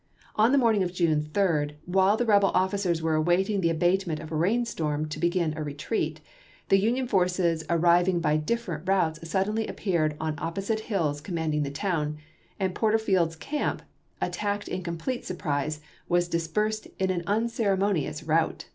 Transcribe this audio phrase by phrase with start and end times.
[0.35, 4.31] On the morning of June 3, while the rebel officers were awaiting the abatement of
[4.31, 6.21] a rain storm to begin a retreat,
[6.69, 11.69] the Union forces arriving by differ ent routes suddenly appeared on opposite hills commanding the
[11.69, 12.17] town,
[12.59, 13.83] and Porterfield's camp,
[14.19, 18.65] at tacked in a complete surprise, was dispersed in an unceremonious rout.